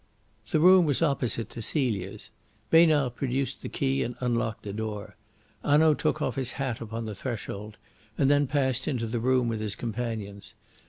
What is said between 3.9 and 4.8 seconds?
and unlocked the